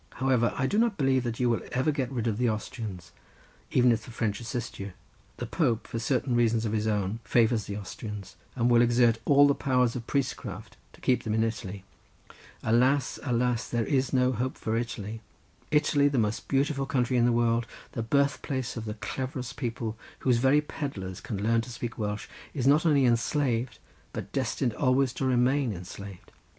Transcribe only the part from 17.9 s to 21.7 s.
the birthplace of the cleverest people, whose very pedlars can learn to